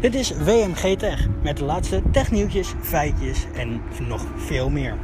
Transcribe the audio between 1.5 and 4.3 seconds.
de laatste technieuwtjes, feitjes en nog